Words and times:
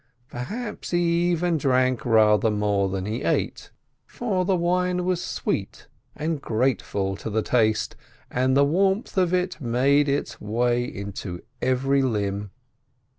Per 0.31 0.45
haps 0.45 0.89
he 0.89 1.29
even 1.31 1.57
drank 1.57 2.03
rather 2.07 2.49
more 2.49 2.89
than 2.89 3.05
he 3.05 3.21
ate, 3.21 3.69
for 4.07 4.43
the 4.43 4.55
wine 4.55 5.05
was 5.05 5.23
sweet 5.23 5.85
and 6.15 6.41
grateful 6.41 7.15
to 7.17 7.29
the 7.29 7.43
taste, 7.43 7.95
and 8.31 8.57
the 8.57 8.65
warmth 8.65 9.15
of 9.15 9.31
it 9.31 9.61
made 9.61 10.09
its 10.09 10.41
way 10.41 10.83
into 10.85 11.43
every 11.61 12.01
limb. 12.01 12.49